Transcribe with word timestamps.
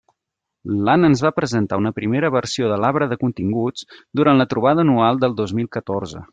L'Anna 0.87 1.09
ens 1.11 1.21
va 1.25 1.31
presentar 1.39 1.79
una 1.81 1.91
primera 1.99 2.33
versió 2.37 2.71
de 2.73 2.79
l'arbre 2.85 3.09
de 3.13 3.19
continguts 3.27 3.87
durant 4.21 4.43
la 4.43 4.51
trobada 4.55 4.87
anual 4.89 5.25
del 5.27 5.41
dos 5.43 5.59
mil 5.61 5.73
catorze. 5.79 6.29